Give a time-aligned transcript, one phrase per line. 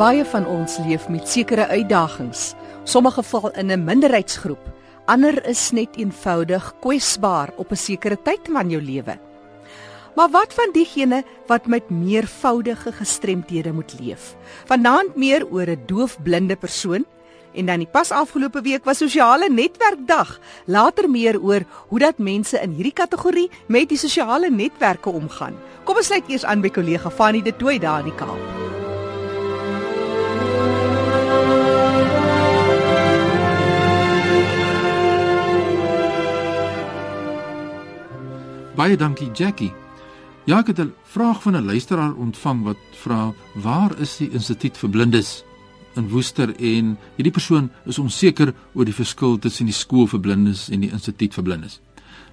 [0.00, 2.54] Baie van ons leef met sekere uitdagings.
[2.88, 4.62] Sommige val in 'n minderheidsgroep,
[5.04, 9.18] ander is net eenvoudig kwesbaar op 'n sekere tyd van jou lewe.
[10.16, 14.36] Maar wat van diegene wat met meervoudige gestremthede moet leef?
[14.64, 17.04] Vanaand meer oor 'n doofblinde persoon
[17.54, 20.40] en dan die pas afgelope week was sosiale netwerkdag.
[20.64, 25.54] Later meer oor hoe dat mense in hierdie kategorie met die sosiale netwerke omgaan.
[25.84, 28.69] Kom ons sluit eers aan by kollega Fanny de Tooi daar in die Kaap.
[38.80, 39.72] Baie dankie Jackie.
[40.48, 44.78] Ja, ek het 'n vraag van 'n luisteraar ontvang wat vra: "Waar is die Instituut
[44.78, 45.44] vir Blindes
[45.94, 50.68] in Woester?" En hierdie persoon is onseker oor die verskil tussen die skool vir blindes
[50.70, 51.80] en die Instituut vir Blindes.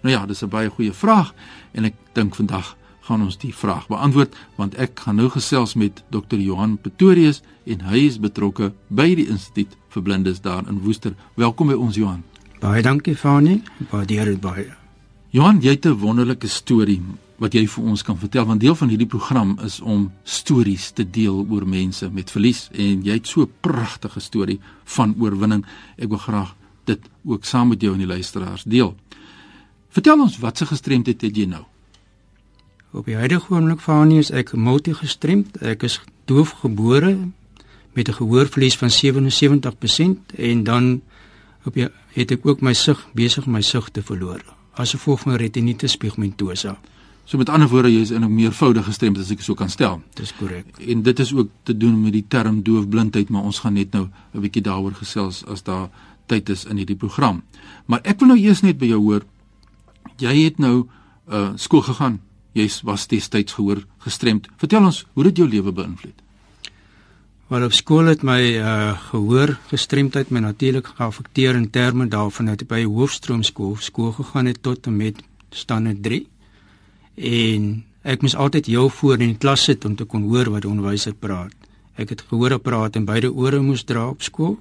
[0.01, 1.33] Nou ja, dis 'n baie goeie vraag
[1.71, 6.03] en ek dink vandag gaan ons die vraag beantwoord want ek gaan nou gesels met
[6.09, 6.37] Dr.
[6.37, 11.13] Johan Pretorius en hy is betrokke by die Instituut vir Blindes daar in Woester.
[11.35, 12.23] Welkom by ons Johan.
[12.59, 13.63] Baie dankie Fanie.
[13.91, 14.86] Baie dankie baie.
[15.37, 17.01] Johan, jy het 'n wonderlike storie
[17.37, 21.09] wat jy vir ons kan vertel want deel van hierdie program is om stories te
[21.09, 25.65] deel oor mense met verlies en jy het so 'n pragtige storie van oorwinning.
[25.97, 28.95] Ek wil graag dit ook saam met jou en die luisteraars deel.
[29.89, 31.63] Vertel ons wat se gestremdheid het jy nou?
[32.91, 35.61] Op die huidige oomblik van nie is ek multigestremd.
[35.61, 37.17] Ek is doof gebore
[37.93, 41.01] met 'n gehoorverlies van 77% en dan
[41.65, 45.35] op jy het ek ook my sig besig my sig te verloor as gevolg van
[45.35, 46.77] retinitis pigmentosa.
[47.27, 50.01] So met ander woorde, jy is in 'n meervoudige gestremd as ek so kan stel.
[50.13, 50.65] Dis korrek.
[50.87, 54.07] En dit is ook te doen met die term doofblindheid, maar ons gaan net nou
[54.33, 55.89] 'n bietjie daaroor gesels as daar
[56.25, 57.43] tyd is in hierdie program.
[57.85, 59.25] Maar ek wil nou eers net by jou hoor.
[60.17, 60.87] Jy het nou
[61.29, 62.21] uh skool gegaan.
[62.53, 64.47] Jy was destyds gehoor gestremd.
[64.57, 66.26] Vertel ons, hoe dit jou lewe beïnvloed?
[67.47, 72.65] Maar op skool het my uh gehoor gestremdheid my natuurlik geaffekteer in terme daarvan dat
[72.65, 75.21] ek by hoofstroomskool skool gegaan het tot en met
[75.55, 76.27] standaard 3.
[77.15, 77.69] En
[78.03, 80.71] ek moes altyd heel voor in die klas sit om te kon hoor wat die
[80.71, 81.55] onderwyser praat.
[81.95, 84.59] Ek het gehoor praat en beide ore moes dra op skool.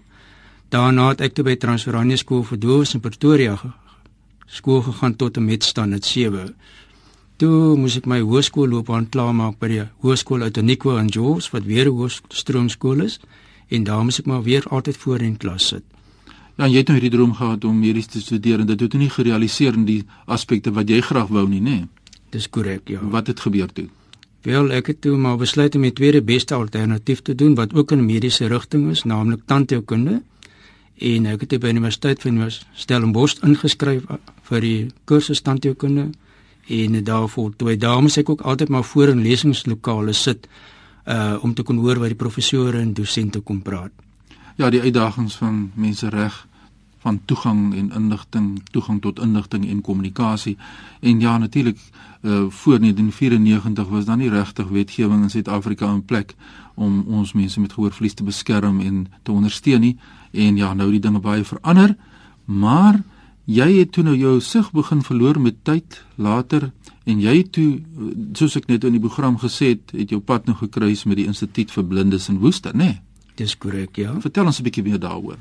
[0.70, 3.58] Daarna het ek by Transforania skool vir doofs in Pretoria
[4.46, 6.54] skool gegaan tot en met standaard 7.
[7.36, 11.84] Toe moes ek my hoërskoolloopbaan klaarmaak by die hoërskool uit Unico in Jos wat weer
[11.90, 13.18] 'n hoërstroomskool is
[13.68, 15.84] en daar moes ek maar weer altyd voor in klas sit.
[16.56, 19.10] Ja, jy het nou hierdie droom gehad om medies te studeer en dit het nie
[19.10, 21.70] gerealiseer in die aspekte wat jy graag wou nie, nê?
[21.70, 21.88] Nee.
[22.30, 23.00] Dis korrek, ja.
[23.02, 23.88] Wat het gebeur toe?
[24.42, 27.92] Wel, ek het toe maar besluit om die tweede beste alternatief te doen wat ook
[27.92, 30.22] in mediese rigting is, naamlik tandheelkunde.
[30.98, 34.04] En ek het by die Universiteit van Stellenbosch ingeskryf
[34.42, 36.12] vir die kursus tandheelkunde
[36.66, 40.48] en daarvoor toe dames ek ook altyd maar voor in lesingslokale sit
[41.06, 43.92] uh om te kon hoor wat die professore en dosente kom praat.
[44.56, 46.46] Ja, die uitdagings van mensereg
[46.98, 50.56] van toegang en inligting, toegang tot inligting en kommunikasie.
[51.00, 51.78] En ja, natuurlik
[52.22, 56.34] uh voor 1994 was daar nie regtig wetgewing in Suid-Afrika in plek
[56.74, 59.98] om ons mense met gehoorverlies te beskerm en te ondersteun nie.
[60.30, 61.96] En ja, nou die dinge baie verander,
[62.44, 63.02] maar
[63.46, 66.70] jy het toe nou jou sig begin verloor met tyd later
[67.06, 67.68] en jy het toe
[68.34, 71.28] soos ek net in die program gesê het, het jou pad nou gekruis met die
[71.30, 72.84] Instituut vir Blindes in Woester, né?
[72.84, 73.02] Nee?
[73.36, 74.14] Dis korrek, ja.
[74.20, 75.36] Vertel ons 'n bietjie meer daaroor.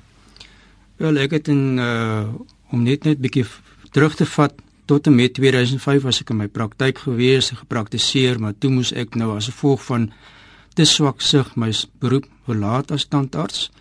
[0.98, 2.28] Wel, ek het in uh
[2.72, 3.46] om net net bietjie
[3.92, 4.54] terug te vat
[4.86, 8.92] tot en met 2005 was ek in my praktyk gewees en gepraktiseer, maar toe moes
[8.92, 10.12] ek nou as gevolg van
[10.74, 13.72] te swak sig my beroep verlaat as tandarts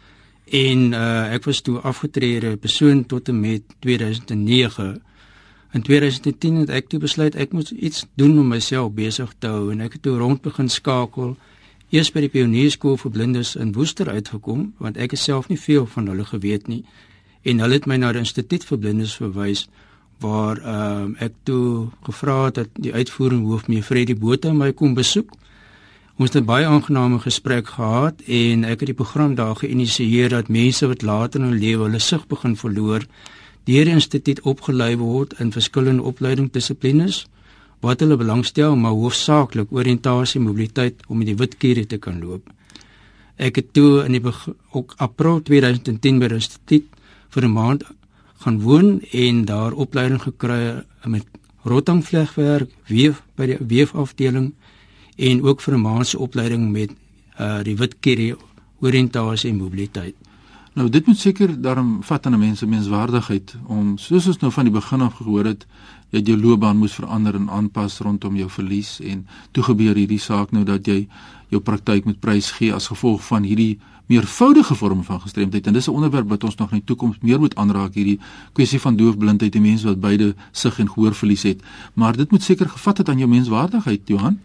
[0.45, 5.03] en uh, ek was toe afgetrede persoon tot en met 2009.
[5.75, 9.73] In 2010 het ek toe besluit ek moet iets doen om myself besig te hou
[9.73, 11.35] en ek het toe rond begin skakel.
[11.91, 15.87] Eers by die Pionierskool vir Blindes in Woester uitgekom want ek het self nie veel
[15.87, 16.85] van hulle geweet nie
[17.45, 19.67] en hulle het my na die Instituut vir Blindes verwys
[20.23, 24.95] waar uh, ek toe gevra het dat die uitvoerende hoof meneer Freddie Botha my kom
[24.97, 25.35] besoek
[26.15, 30.49] Ons het 'n baie aangename gesprek gehad en ek het die program daar geïnisieer dat
[30.49, 33.03] mense wat later in hul lewe hulle sig begin verloor,
[33.65, 37.27] deur die instituut opgelei word in verskillende opleidingsdissiplines
[37.81, 42.51] wat hulle belangstel, maar hoofsaaklik oriëntasie mobiliteit om met die wit kiere te kan loop.
[43.37, 44.23] Ek het toe in die
[44.71, 46.85] ook April 2010 by die instituut
[47.31, 47.83] vir 'n maand
[48.39, 51.27] gaan woon en daar opleiding gekry met
[51.65, 54.53] rotangvlegwerk, weef by die weefafdeling
[55.17, 56.91] en ook vir 'n maand se opleiding met
[57.41, 58.35] uh die wit kerry
[58.81, 60.15] oriëntasie en mobiliteit.
[60.75, 64.53] Nou dit moet seker daarom vat aan 'n mens se menswaardigheid om soos ons nou
[64.53, 65.67] van die begin af gehoor het,
[66.11, 70.51] het jou loopbaan moes verander en aanpas rondom jou verlies en toe gebeur hierdie saak
[70.51, 71.09] nou dat jy
[71.49, 75.67] jou praktyk moet prys gee as gevolg van hierdie meervoudige vorm van gestremdheid.
[75.67, 78.19] En dis 'n onderwerp wat ons nog in die toekoms meer moet aanraak hierdie
[78.53, 81.63] kwessie van doofblindheid en mense wat beide sig en gehoor verlies het.
[81.95, 84.39] Maar dit moet seker gevat het aan jou menswaardigheid Johan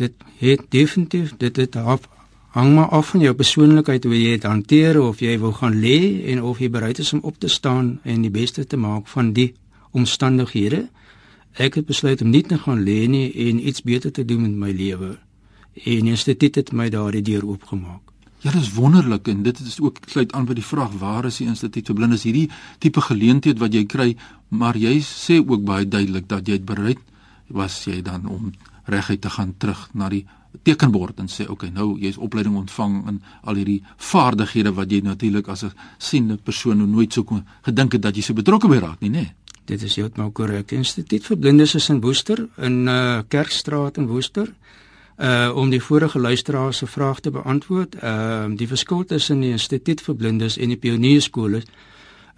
[0.00, 2.08] dit het definitief dit het af
[2.50, 5.98] hang maar af van jou persoonlikheid hoe jy dit hanteer of jy wil gaan lê
[6.32, 9.32] en of jy bereid is om op te staan en die beste te maak van
[9.32, 9.52] die
[9.94, 10.88] omstandighede.
[11.54, 14.56] Ek het besluit om nie te gaan lê nie en iets beter te doen met
[14.64, 15.16] my lewe.
[15.84, 18.02] En die instituut het my daardie deur oopgemaak.
[18.40, 21.38] Ja, dit is wonderlik en dit is ook sluit aan by die vraag waar is
[21.38, 21.86] die instituut?
[21.86, 22.48] Vir blindes hierdie
[22.82, 24.08] tipe geleentheid wat jy kry,
[24.48, 26.98] maar jy sê ook baie duidelik dat jy bereid
[27.46, 28.50] was jy dan om
[28.90, 30.26] reguit te gaan terug na die
[30.62, 35.48] tekenbord en sê okay, nou jy's opleiding ontvang in al hierdie vaardighede wat jy natuurlik
[35.48, 37.24] as 'n siende persoon nooit sou
[37.62, 39.20] gedink het dat jy so betrokke by raak nie, nê?
[39.20, 39.34] Nee.
[39.70, 40.72] Dit is heeltemal korrek.
[40.72, 44.48] Instituut vir blindes is in Woester in uh Kerkstraat in Woester
[45.18, 47.94] uh om die vorige luisteraar se vraag te beantwoord.
[47.94, 51.64] Ehm uh, die verskil tussen die Instituut vir Blindes en die Pionierskool is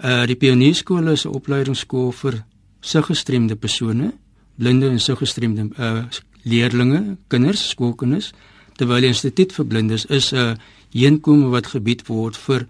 [0.04, 2.44] uh die Pionierskool is 'n opleidingsskool vir
[2.80, 4.12] siggestremde persone,
[4.56, 6.04] blinde en siggestremde uh
[6.42, 8.32] leerdlinge, kinders, skoolkinders,
[8.76, 10.58] terwyl die Instituut vir Blindes is 'n
[10.92, 12.66] heenkome wat gebied word vir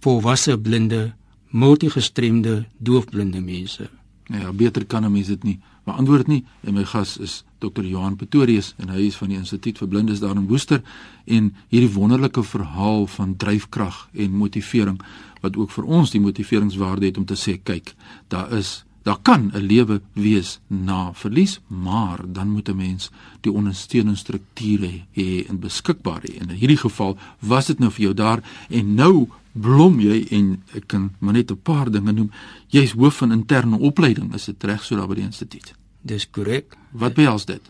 [0.00, 1.14] volwasse blinde,
[1.50, 3.88] multigestremde, doofblinde mense.
[4.28, 6.44] Ja, beter kan 'n mens dit nie beantwoord nie.
[6.60, 7.84] En my gas is Dr.
[7.84, 10.82] Johan Pretorius en hy is van die Instituut vir Blindes daar in Woester
[11.24, 15.00] en hierdie wonderlike verhaal van dryfkrag en motivering
[15.40, 17.94] wat ook vir ons die motiveringswaarde het om te sê kyk,
[18.28, 23.10] daar is daar kan 'n lewe wees na verlies, maar dan moet 'n mens
[23.40, 26.38] die ondersteunende strukture hê en beskikbaar hê.
[26.40, 30.62] En in hierdie geval was dit nou vir jou daar en nou blom jy en
[30.74, 32.30] ek kan maar net 'n paar dinge noem.
[32.66, 35.74] Jy's hoof van interne opleiding, is dit reg so daar by die instituut?
[36.02, 36.76] Dis korrek.
[36.90, 37.60] Wat behels dit?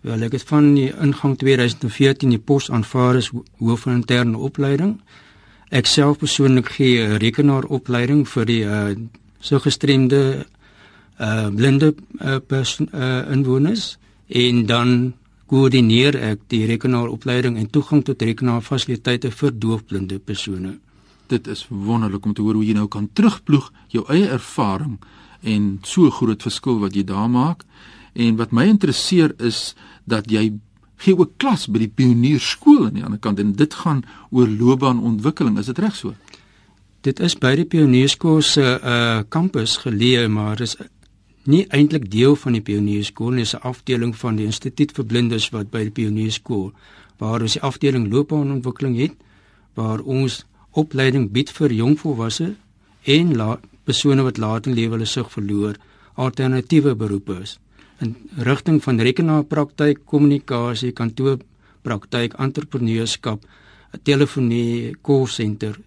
[0.00, 5.00] Wel, ek het van die ingang 2014 die pos aanvaar as hoof van interne opleiding.
[5.68, 8.94] Ek self persoonlik gee 'n rekenaaropleiding vir die uh
[9.40, 10.46] so gestremde
[11.20, 13.96] uh blinde uh, persoon uh inwoners
[14.28, 15.14] en dan
[15.46, 20.78] koördineer ek die rekenaaropleiding en toegang tot rekenaarfasiliteite vir doofblinde persone
[21.26, 24.98] dit is wonderlik om te hoor hoe jy nou kan terugploeg jou eie ervaring
[25.46, 27.64] en so groot verskil wat jy daar maak.
[28.16, 29.74] En wat my interesseer is
[30.04, 30.48] dat jy
[31.04, 35.58] gee ook klas by die pionierskool aan die ander kant en dit gaan oor loopbaanontwikkeling.
[35.60, 36.14] Is dit reg so?
[37.04, 40.78] Dit is by die pionierskool se uh kampus geleë, maar dis
[41.46, 45.50] nie eintlik deel van die pionierskool nie, dis 'n afdeling van die instituut vir blindes
[45.50, 46.72] wat by die pionierskool
[47.18, 49.14] waar ons die afdeling loopbaanontwikkeling het
[49.74, 52.54] waar ons opleiding bied vir jong volwasse
[53.04, 53.36] en
[53.84, 55.76] persone wat laat in lewe hulle sig verloor
[56.16, 57.58] alternatiewe beroepe is.
[58.00, 58.16] In
[58.48, 63.44] rigting van rekenaarpraktyk, kommunikasie, kantoorpraktyk, entrepreneurskap,
[64.02, 65.78] telefonie, call center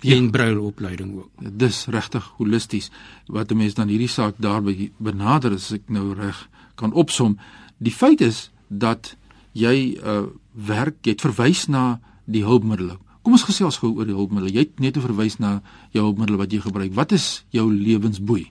[0.00, 0.16] ja.
[0.16, 1.30] en brailopleiding ook.
[1.38, 2.90] Dis regtig holisties
[3.26, 7.38] wat 'n mens dan hierdie saak daarby benader as ek nou reg kan opsom.
[7.78, 9.16] Die feit is dat
[9.52, 12.96] jy uh werk, jy het verwys na die hulpmiddels
[13.26, 14.52] Kom ons gesels gou oor die hulpmiddels.
[14.54, 15.56] Jy het net verwys na
[15.90, 16.92] jou hulpmiddel wat jy gebruik.
[16.94, 18.44] Wat is jou lewensboei?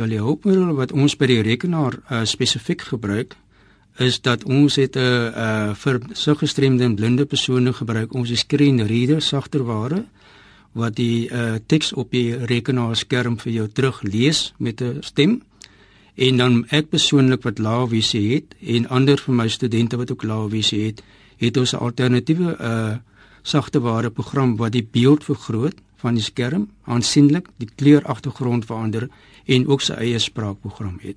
[0.00, 3.36] Wel die hulpmiddel wat ons by die rekenaar uh, spesifiek gebruik
[4.00, 8.32] is dat ons het 'n uh, uh, vir so gestremde en blinde persone gebruik ons
[8.32, 10.06] screen reader sagterware
[10.74, 15.42] wat die uh, teks op die rekenaarskerm vir jou teruglees met 'n stem
[16.14, 20.22] en dan ek persoonlik wat lae visie het en ander van my studente wat ook
[20.22, 21.02] lae visie het
[21.38, 22.96] het ons 'n alternatiewe uh,
[23.42, 29.08] sagteware program wat die beeld vergroot van die skerm aansienlik, die kleuragtergrond verander
[29.44, 31.16] en ook sy eie spraakprogram het.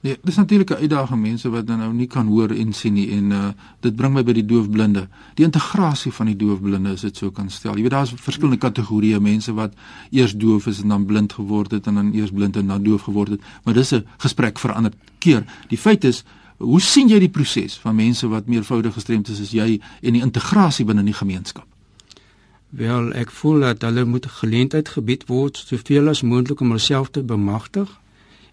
[0.00, 3.10] Nee, dis natuurlik 'n uitdaging mense wat dan nou nie kan hoor en sien nie
[3.10, 3.48] en uh
[3.80, 5.08] dit bring my by die doofblinde.
[5.34, 7.74] Die integrasie van die doofblinde as dit so kan stel.
[7.74, 9.74] Jy weet daar's verskillende kategorieë mense wat
[10.10, 13.02] eers doof is en dan blind geword het en dan eers blind en dan doof
[13.02, 15.44] geword het, maar dis 'n gesprek vir 'n ander keer.
[15.68, 16.24] Die feit is
[16.60, 20.20] Hoe sien jy die proses van mense wat meervoudig gestremd is as jy en die
[20.20, 21.64] integrasie binne die gemeenskap?
[22.68, 27.22] Wel, ek voel dat hulle moet geleentheid gebied word soveel as moontlik om hulself te
[27.22, 27.88] bemagtig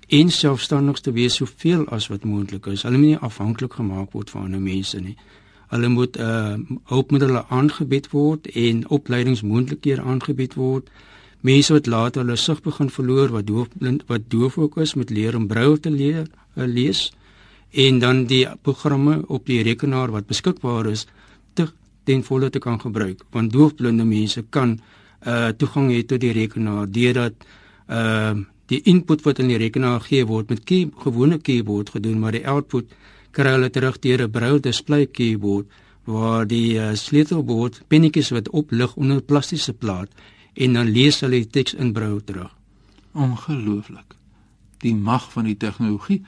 [0.08, 2.84] en selfstandig te wees soveel as wat moontlik is.
[2.88, 5.18] Hulle moet nie afhanklik gemaak word van ander mense nie.
[5.68, 6.56] Hulle moet uh
[6.88, 10.88] hulpmiddels aangebied word en opleidingsmoontlikhede aangebied word.
[11.42, 15.10] Mense wat later hulle sig begin verloor wat doof blind wat doof ook is met
[15.10, 17.12] leer om braille te leer, uh, lees
[17.72, 21.06] en dan die programme op die rekenaar wat beskikbaar is
[21.54, 21.68] te
[22.04, 24.80] ten volle te kan gebruik want doofblinde mense kan
[25.28, 27.34] uh toegang hê tot die rekenaar deurdat
[27.90, 28.36] uh
[28.72, 32.46] die input wat in die rekenaar gegee word met key, gewone keyboard gedoen, maar die
[32.48, 32.92] output
[33.32, 35.68] kry hulle terug deur 'n braille display keyboard
[36.08, 40.10] waar die uh, sleutelbord pennetjies wat oplig onder 'n plastiese plaat
[40.54, 42.52] en dan lees hulle die teks in braille terug.
[43.14, 44.16] Ongelooflik.
[44.78, 46.22] Die mag van die tegnologie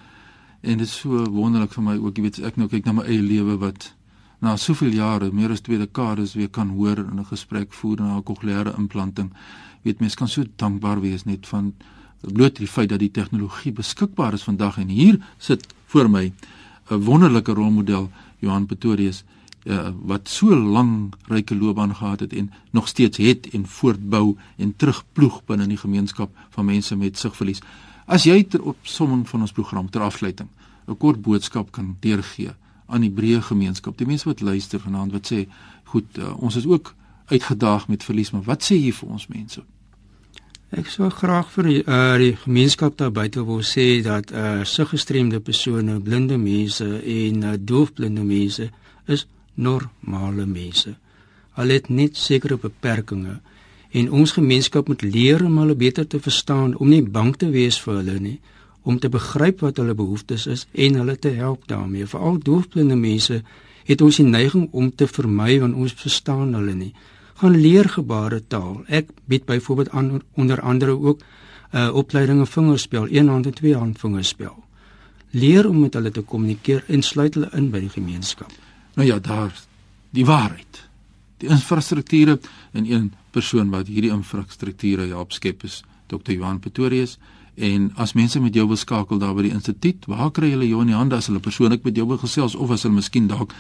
[0.62, 3.04] en dit is so wonderlik vir my ook, jy weet, ek nou kyk na my
[3.04, 3.94] eie lewe wat
[4.40, 8.18] na soveel jare, meer as twee dekades weer kan hoor in 'n gesprek voer na
[8.18, 9.34] 'n kokleaire implanting.
[9.84, 11.74] Weet mens kan so dankbaar wees net van
[12.22, 16.32] bloot die feit dat die tegnologie beskikbaar is vandag en hier sit voor my
[16.90, 18.10] 'n wonderlike rolmodel
[18.40, 19.24] Johan Pretorius
[19.66, 24.76] uh, wat so lank ryke loopbaan gehad het en nog steeds het en voortbou en
[24.76, 27.62] terugploeg binne die gemeenskap van mense met sigverlies.
[28.06, 30.50] As jy ter opsomming van ons program ter afsluiting
[30.88, 32.52] 'n kort boodskap kan deurgee
[32.88, 35.48] aan die breë gemeenskap, die mense wat luister vanaand wat sê,
[35.84, 36.96] goed, uh, ons is ook
[37.26, 39.62] uitgedaag met verlies, maar wat sê jy vir ons mense?
[40.70, 45.40] Ek sou graag vir die, uh, die gemeenskap daar buite wil sê dat uh siggestremde
[45.42, 48.68] persone, blinde mense en uh, doofblinde mense
[49.10, 50.94] is normale mense.
[51.58, 53.42] Hulle het net sekere beperkings
[53.98, 57.82] en ons gemeenskap moet leer om hulle beter te verstaan, om nie bang te wees
[57.82, 58.38] vir hulle nie,
[58.86, 62.06] om te begryp wat hulle behoeftes is en hulle te help daarmee.
[62.06, 63.42] Veral doofblinde mense
[63.90, 66.94] het ons die neiging om te vermy want ons verstaan hulle nie
[67.40, 68.84] gaan leer gebaretaal.
[68.88, 71.20] Ek bied byvoorbeeld aan onder andere ook
[71.72, 74.64] 'n uh, opleiding in vingerspel, een hand en twee hand vingerspel.
[75.30, 78.52] Leer om met hulle te kommunikeer en sluit hulle in by die gemeenskap.
[78.96, 79.54] Nou ja, daar
[80.10, 80.88] die waarheid.
[81.38, 82.40] Die infrastrukture
[82.72, 86.32] en een persoon wat hierdie infrastrukture help skep is Dr.
[86.32, 87.18] Johan Pretorius
[87.60, 90.82] en as mense met jou wil skakel daar by die instituut, waar kry hulle jou
[90.82, 93.54] in die hande as hulle persoonlik met jou wil gesels of as hulle miskien dalk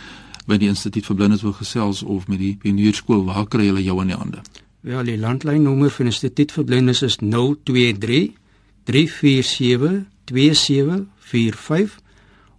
[0.47, 4.01] by die instituut vir blindes wil gesels of met die pionierskool waar kry hulle jou
[4.01, 4.39] in die hande?
[4.87, 8.31] Wel, die landlynnommer vir instituut vir blindes is 023
[8.87, 11.99] 347 2745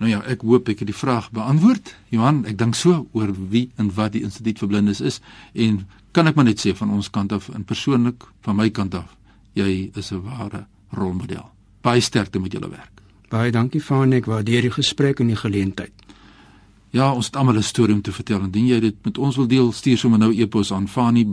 [0.00, 1.92] Nou ja, ek hoop ek het die vraag beantwoord.
[2.10, 5.20] Johan, ek dink so oor wie en wat die Instituut vir Blindes is
[5.52, 5.84] en
[6.16, 9.12] kan ek maar net sê van ons kant af en persoonlik van my kant af,
[9.54, 11.46] jy is 'n ware rolmodel.
[11.86, 13.02] Baie sterkte met julle werk.
[13.28, 15.92] Baie dankie van ek waardeer die gesprek en die geleentheid.
[16.90, 18.40] Ja, ons het almal 'n storie om te vertel.
[18.40, 21.24] Indien jy dit met ons wil deel, stuur sommer nou e-pos aan Fani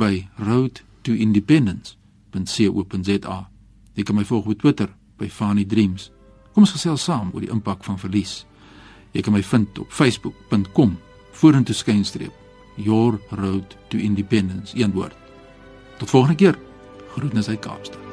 [1.07, 3.49] by roadtoindependence.co.za.
[3.93, 6.11] Jy kan my volg op Twitter by Fani Dreams.
[6.53, 8.45] Kom ons gesels saam oor die impak van verlies.
[9.13, 10.97] Jy kan my vind op facebook.com
[11.37, 12.33] vorentoe skynstreep
[12.77, 15.15] your road to independence een woord.
[15.97, 16.59] Tot volgende keer.
[17.15, 18.06] Groetnisse uit Kaapstad.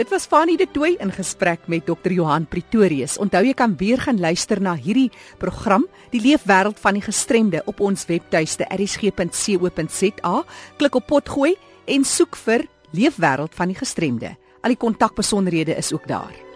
[0.00, 2.08] Dit was Fanie de Tooi in gesprek met Dr.
[2.08, 3.18] Johan Pretorius.
[3.20, 7.84] Onthou jy kan weer gaan luister na hierdie program, Die Leefwêreld van die Gestremde op
[7.84, 10.34] ons webtuiste erisg.co.za.
[10.80, 11.52] Klik op potgooi
[11.84, 12.64] en soek vir
[12.96, 14.38] Leefwêreld van die Gestremde.
[14.64, 16.49] Al die kontakbesonderhede is ook daar.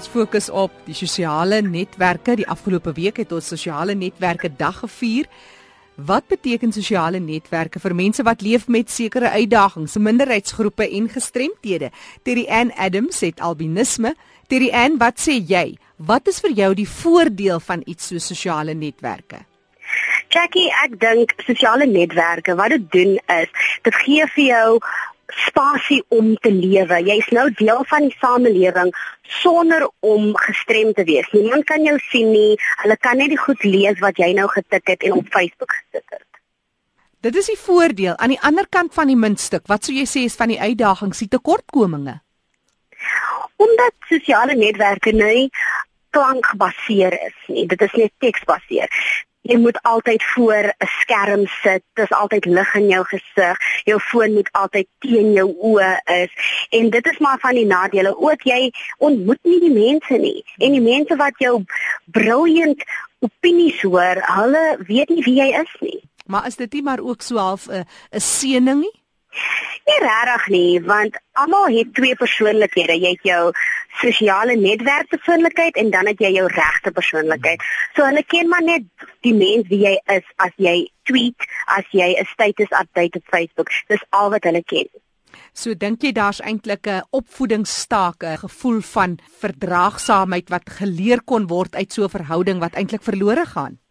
[0.00, 2.36] Fokus op die sosiale netwerke.
[2.36, 5.28] Die afgelope week het ons sosiale netwerke dag gevier.
[5.96, 11.90] Wat beteken sosiale netwerke vir mense wat leef met sekere uitdagings, minderheidsgroepe en gestremthede?
[12.24, 14.14] Terry Ann Adams het albinisme.
[14.48, 15.76] Terry Ann, wat sê jy?
[15.96, 19.44] Wat is vir jou die voordeel van iets so sosiale netwerke?
[20.32, 23.52] Jackie, ek dink sosiale netwerke wat dit doen is,
[23.84, 24.68] dit gee vir jou
[25.46, 26.98] spasie om te lewe.
[27.06, 28.92] Jy's nou deel van die samelewing
[29.40, 31.28] sonder om gestremd te wees.
[31.32, 32.58] Niemand kan jou sien nie.
[32.82, 36.04] Hulle kan net die goed lees wat jy nou getik het en op Facebook gesit
[36.08, 36.28] het.
[37.22, 38.16] Dit is die voordeel.
[38.16, 41.22] Aan die ander kant van die muntstuk, wat sou jy sê is van die uitdagings,
[41.22, 42.18] die tekortkominge?
[43.62, 45.46] Omdat sosiale netwerke nie
[46.12, 47.66] klankgebaseer is nie.
[47.70, 48.90] Dit is net teksbaseer
[49.42, 51.82] jy moet altyd voor 'n skerm sit.
[51.94, 53.58] Dis altyd lig in jou gesig.
[53.84, 56.32] Jou foon moet altyd teen jou oë is.
[56.70, 58.18] En dit is maar van die nadele.
[58.18, 60.44] Ook jy ontmoet nie die mense nie.
[60.56, 61.64] En die mense wat jou
[62.04, 62.84] brilliant
[63.18, 66.00] opinies hoor, hulle weet nie wie jy is nie.
[66.26, 69.01] Maar is dit nie maar ook so half 'n 'n seëning nie?
[69.88, 72.98] Nie regtig nie, want almal het twee persoonlikhede.
[73.02, 73.52] Jy het jou
[74.00, 77.62] sosiale netwerk persoonlikheid en dan het jy jou regte persoonlikheid.
[77.96, 78.86] So hulle ken maar net
[79.26, 80.76] die mens wie jy is as jy
[81.10, 83.68] tweet, as jy 'n status update op Facebook.
[83.88, 84.88] Dis al wat hulle ken.
[85.52, 91.74] So dink jy daar's eintlik 'n opvoedingsstaak, 'n gevoel van verdraagsaamheid wat geleer kon word
[91.74, 93.81] uit so 'n verhouding wat eintlik verlore gaan?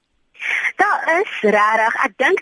[0.81, 2.39] Daar is regtig, ek dink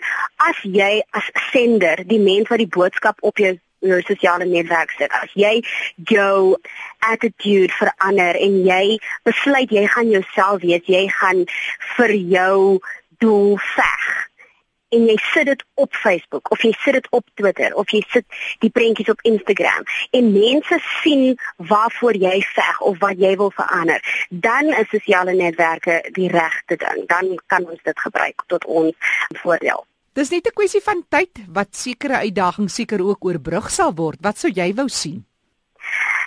[0.48, 5.12] as jy as sender, die mens wat die boodskap op jou jou sosiale netwerk sit,
[5.22, 5.62] as jy
[6.10, 6.56] jou
[7.08, 11.46] attitude verander en jy besluit jy gaan jouself wees, jy gaan
[11.96, 12.58] vir jou
[13.24, 14.10] doel veg
[14.90, 18.26] en jy sit dit op Facebook of jy sit dit op Twitter of jy sit
[18.64, 21.36] die prentjies op Instagram en mense sien
[21.70, 27.06] waarvoor jy veg of wat jy wil verander, dan is sosiale netwerke die regte ding.
[27.10, 29.86] Dan kan ons dit gebruik tot ons voordeel.
[30.12, 34.18] Dis net 'n kwessie van tyd wat sekere uitdagings seker ook oorbrug sal word.
[34.20, 35.24] Wat sou jy wou sien?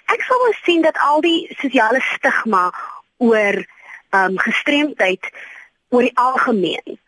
[0.07, 2.71] Ek sou wou sien dat al die sosiale stigma
[3.17, 3.55] oor
[4.13, 5.23] ehm um, gestremdheid
[5.89, 6.99] oor die algemeen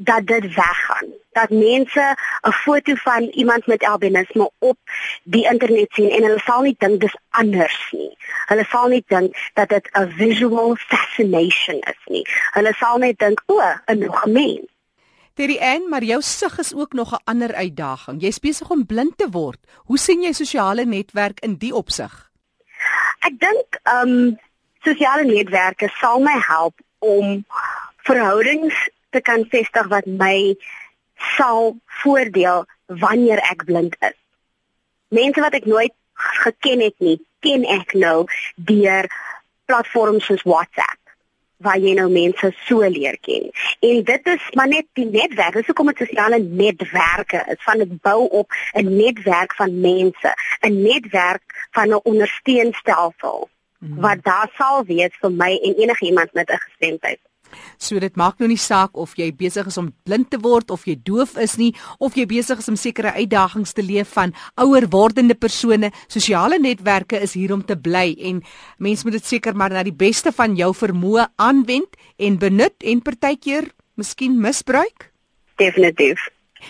[0.00, 1.08] dat dit weggaan.
[1.32, 4.78] Dat mense 'n foto van iemand met albinisme op
[5.22, 8.16] die internet sien en hulle sal nie dink dis anders nie.
[8.46, 12.26] Hulle sal nie dink dat dit 'n visual fascination is nie.
[12.50, 14.66] Hulle sal net dink o, 'n nog mens.
[15.34, 18.20] Terry Ann, maar jou sig is ook nog 'n ander uitdaging.
[18.22, 19.58] Jy's besig om blind te word.
[19.76, 22.30] Hoe sien jy sosiale netwerk in die opsig?
[23.18, 24.38] Ek dink ehm um,
[24.82, 27.44] sosiale netwerke sal my help om
[27.96, 30.56] verhoudings te kan vestig wat my
[31.36, 34.16] sal voordeel wanneer ek blind is.
[35.08, 35.94] Mense wat ek nooit
[36.42, 39.08] geken het nie, ken ek nou deur
[39.68, 40.98] platforms soos WhatsApp
[41.58, 43.48] waar jy nou mense so leer ken.
[43.82, 47.96] En dit is maar net die netwerk, dis hoekom dit sosiale netwerke is van dit
[48.02, 53.48] bou op 'n netwerk van mense, 'n netwerk van 'n ondersteunstelsel
[53.78, 54.00] mm.
[54.00, 57.20] wat daar sal wees vir my en enige iemand met 'n gestremdheid.
[57.78, 60.86] So dit maak nou nie saak of jy besig is om blind te word of
[60.86, 64.88] jy doof is nie of jy besig is om sekere uitdagings te leef van ouer
[64.92, 65.92] wordende persone.
[66.08, 68.42] Sosiale netwerke is hier om te bly en
[68.78, 73.02] mens moet dit seker maar na die beste van jou vermoë aanwend en benut en
[73.02, 75.10] partykeer miskien misbruik.
[75.58, 76.28] Definitief.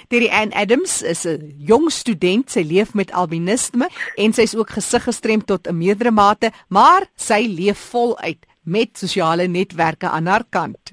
[0.08, 4.70] Terry Ann Adams is 'n jong student, sy leef met albinisme en sy is ook
[4.70, 10.44] gesig gestremd tot 'n meerdere mate, maar sy leef voluit met sosiale netwerke aan haar
[10.52, 10.92] kant.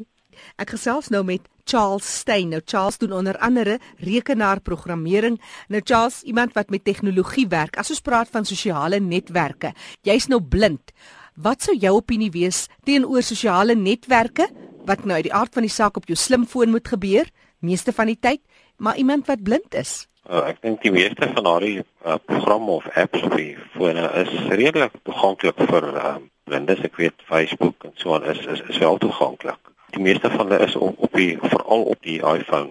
[0.62, 2.54] Ek gesels nou met Charles Steyn.
[2.54, 5.40] Nou Charles doen onder andere rekenaarprogrammering.
[5.68, 7.78] Nou Charles, iemand wat met tegnologie werk.
[7.78, 9.74] As ons praat van sosiale netwerke,
[10.06, 10.94] jy's nou blind.
[11.36, 14.48] Wat sou jou opinie wees teenoor sosiale netwerke
[14.86, 17.26] wat nou uit die aard van die saak op jou slimfoon moet gebeur,
[17.60, 18.42] meeste van die tyd,
[18.78, 20.06] maar iemand wat blind is?
[20.30, 24.32] Uh, ek dink die meeste van daardie uh, programme of apps op die fone is
[24.54, 26.14] redelik toeganklik vir uh,
[26.46, 29.72] blindes ek weet Facebook en so aan is is is wel toeganklik.
[29.96, 32.70] Die meeste van hulle is op, op die veral op die iPhone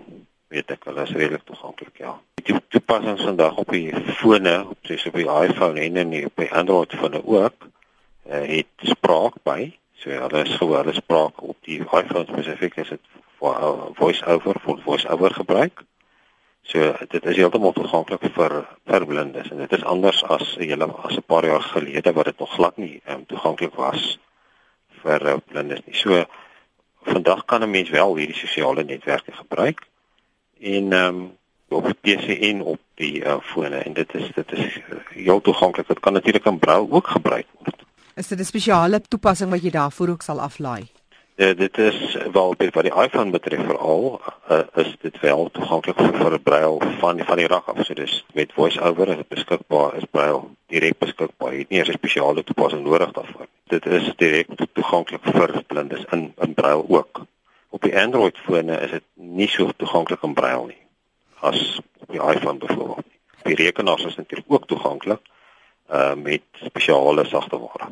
[0.54, 2.14] weet ek hulle is redelik toeganklik ja.
[2.44, 3.88] Die toepassings vandag op die
[4.20, 8.44] fone op soos op die iPhone en in die, op die Android fone ook uh,
[8.54, 9.72] het spraak by.
[9.98, 13.12] So hulle is gewoon hulle spraak op die iPhone spesifiek is dit
[13.98, 15.82] voice over vir voice over gebruik.
[16.64, 18.55] So dit is heeltemal toeganklik vir
[18.88, 22.38] vir blindes en dit is anders as julle as 'n paar jaar gelede wat dit
[22.38, 24.18] nog glad nie um, toeganklik was
[25.03, 25.94] vir uh, blindes nie.
[25.94, 26.24] So
[27.05, 29.87] vandag kan 'n mens wel hierdie sosiale netwerke gebruik
[30.61, 31.33] en ehm um,
[31.68, 35.88] op die PC en op die uh, fone en dit is dit is heel toeganklik.
[35.88, 37.85] Dit kan natuurlik in brou ook gebruik word.
[38.14, 40.88] Is dit 'n spesiale toepassing wat jy daarvoor ook sal aflaai?
[41.37, 44.20] Ja, dit is wel wat die iPhone betref veral
[44.51, 47.81] uh, is dit wel toeganklik vir vir brail van van die rak af.
[47.83, 51.53] So dis met voice over is beskikbaar is brail direk beskikbaar.
[51.53, 53.47] Jy het nie 'n spesiale toepassing nodig daarvoor.
[53.66, 57.27] Dit is direk toeganklik vir blindes in in brail ook.
[57.68, 60.83] Op die Android fone is dit nie so toeganklik in brail nie
[61.40, 63.07] as op die iPhone byvoorbeeld.
[63.42, 65.20] Die rekenaars is natuurlik ook toeganklik
[65.90, 67.90] uh met spesiale sagteware.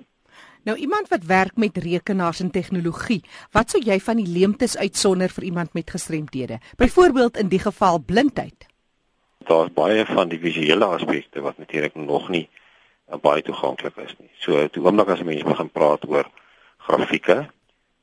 [0.63, 5.33] Nou iemand wat werk met rekenaars en tegnologie, wat sou jy van die leemtes uitsonder
[5.35, 6.61] vir iemand met gestremdhede?
[6.79, 8.69] Byvoorbeeld in die geval blindheid.
[9.39, 12.47] Daar's baie van die visuele aspekte wat natuurlik nog nie
[13.11, 14.31] uh, baie toeganklik is nie.
[14.39, 16.31] So toe oomblik as mense begin praat oor
[16.87, 17.51] grafieke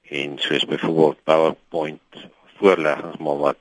[0.10, 3.58] en soos byvoorbeeld PowerPoint voorleggings maar wat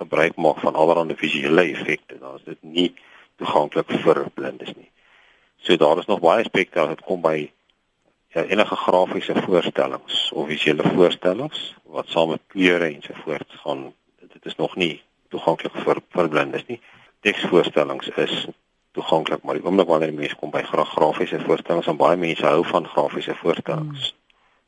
[0.00, 2.90] gebruik maak van allerlei visuele effekte, dan is dit nie
[3.36, 4.88] toeganklik vir blindes nie.
[5.60, 7.52] So daar is nog baie aspekte wat kom by
[8.34, 14.76] enige grafiese voorstellings of visuele voorstellings wat saam met kleure ensovoorts gaan dit is nog
[14.76, 16.80] nie toeganklik vir vir blindes nie.
[17.20, 18.46] Teksvoorstellings is
[18.92, 22.88] toeganklik, maar die oomblik wanneer mense kom by grafiese voorstellings, dan baie mense hou van
[22.88, 24.10] grafiese voorstellings.
[24.10, 24.20] Hmm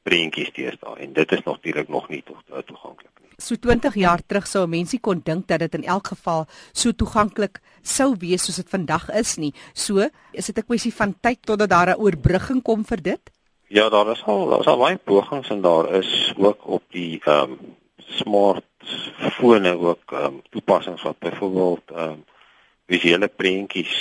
[0.05, 2.37] prentjies teëstaan en dit is natuurlik nog nie to
[2.69, 3.33] toeganklik nie.
[3.41, 7.61] So 20 jaar terug sou mense kon dink dat dit in elk geval so toeganklik
[7.83, 9.53] sou wees soos dit vandag is nie.
[9.73, 13.34] So, is dit 'n kwessie van tyd totdat daar 'n oorbrugging kom vir dit?
[13.75, 17.21] Ja, daar is al daar is al baie pogings en daar is ook op die
[17.25, 17.59] ehm um,
[17.97, 18.85] smart
[19.39, 22.25] fone ook ehm um, toepassings wat byvoorbeeld ehm um,
[22.87, 23.97] visuele prentjies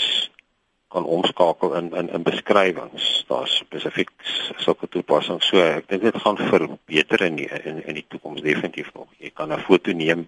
[0.87, 3.25] kan omskakel in in in beskrywings.
[3.27, 4.11] Daar's spesifiek
[4.55, 5.47] sulke toepassings.
[5.47, 9.07] So ek dink dit gaan verbeter in die, in in die toekoms definitief nog.
[9.17, 10.27] Jy kan 'n foto neem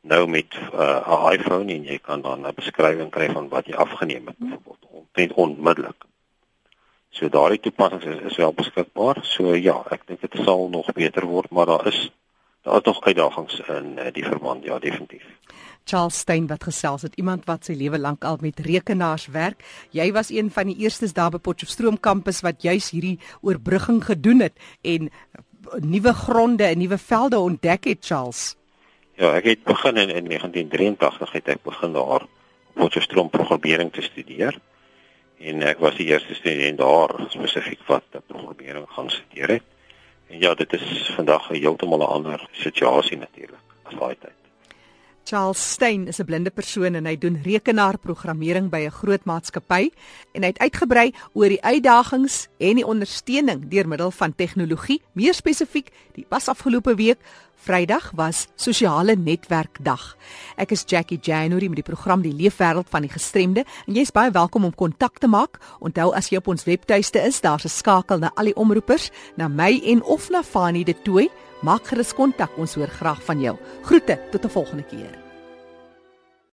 [0.00, 3.66] nou met uh, 'n uh, iPhone en jy kan dan 'n beskrywing kry van wat
[3.66, 6.04] jy afgeneem het byvoorbeeld on, onmiddellik.
[7.14, 9.20] So daardie toepassings is, is wel beskikbaar.
[9.22, 12.08] So ja, ek dink dit sal nog beter word, maar daar is
[12.64, 15.24] daar is nog uitdagings in uh, die verband, ja, definitief.
[15.84, 19.60] Charles Stein wat gesels het, iemand wat sy lewe lank al met rekenaars werk.
[19.92, 24.40] Jy was een van die eerstes daar by Potchefstroom kampus wat juis hierdie oorbrugging gedoen
[24.46, 25.10] het en
[25.84, 28.54] nuwe gronde en nuwe velde ontdek het, Charles.
[29.20, 32.24] Ja, ek het begin in, in 1983 het ek begin daar
[32.74, 34.56] Potchefstroom programmering te studeer.
[35.44, 39.66] En ek was die eerste student daar spesifiek wat programmering gaan studeer het.
[40.32, 44.38] En ja, dit is vandag 'n heeltemal 'n ander situasie natuurlik as daai tyd.
[45.24, 49.90] Charles Stein is 'n blinde persoon en hy doen rekenaarprogrammering by 'n groot maatskappy
[50.32, 55.02] en hy het uitgebrei oor die uitdagings en die ondersteuning deur middel van tegnologie.
[55.12, 57.18] Meer spesifiek, die pas afgelope week
[57.64, 60.02] Vrydag was sosiale netwerkdag.
[60.60, 64.34] Ek is Jackie January met die program Die Leefwêreld van die Gestremde en jy's baie
[64.34, 65.56] welkom om kontak te maak.
[65.80, 69.48] Onthou as jy op ons webtuiste is, daar's 'n skakel na al die omroepers, na
[69.48, 71.30] my en of na Fanie de Tooi.
[71.62, 73.56] Maak gerus kontak, ons hoor graag van jou.
[73.82, 75.23] Groete tot 'n volgende keer.